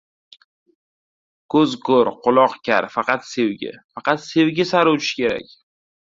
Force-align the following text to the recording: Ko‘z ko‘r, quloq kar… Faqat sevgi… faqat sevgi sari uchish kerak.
Ko‘z 1.55 1.75
ko‘r, 1.89 2.09
quloq 2.27 2.55
kar… 2.69 2.87
Faqat 2.93 3.27
sevgi… 3.33 3.73
faqat 3.99 4.25
sevgi 4.31 4.65
sari 4.71 4.95
uchish 4.97 5.13
kerak. 5.21 5.53